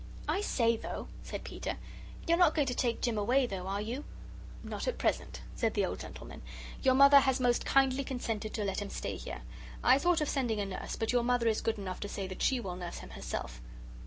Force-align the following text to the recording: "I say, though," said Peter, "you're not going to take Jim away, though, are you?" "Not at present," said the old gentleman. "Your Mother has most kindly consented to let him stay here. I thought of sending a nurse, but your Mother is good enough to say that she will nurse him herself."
"I 0.27 0.41
say, 0.41 0.77
though," 0.77 1.09
said 1.21 1.43
Peter, 1.43 1.77
"you're 2.25 2.35
not 2.39 2.55
going 2.55 2.65
to 2.65 2.73
take 2.73 3.01
Jim 3.01 3.19
away, 3.19 3.45
though, 3.45 3.67
are 3.67 3.79
you?" 3.83 4.03
"Not 4.63 4.87
at 4.87 4.97
present," 4.97 5.41
said 5.55 5.75
the 5.75 5.85
old 5.85 5.99
gentleman. 5.99 6.41
"Your 6.81 6.95
Mother 6.95 7.19
has 7.19 7.39
most 7.39 7.67
kindly 7.67 8.03
consented 8.03 8.51
to 8.55 8.63
let 8.63 8.81
him 8.81 8.89
stay 8.89 9.15
here. 9.15 9.43
I 9.83 9.99
thought 9.99 10.19
of 10.21 10.27
sending 10.27 10.59
a 10.59 10.65
nurse, 10.65 10.95
but 10.95 11.11
your 11.11 11.21
Mother 11.21 11.47
is 11.47 11.61
good 11.61 11.77
enough 11.77 11.99
to 11.99 12.09
say 12.09 12.25
that 12.25 12.41
she 12.41 12.59
will 12.59 12.75
nurse 12.77 12.97
him 12.97 13.11
herself." 13.11 13.61